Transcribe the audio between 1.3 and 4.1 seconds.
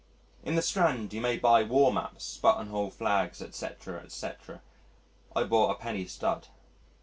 buy war maps, buttonhole flags, etc.,